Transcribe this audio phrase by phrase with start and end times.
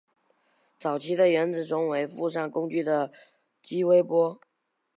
[0.79, 3.13] 早期的原子钟为附上工具的
[3.61, 4.41] 激微波。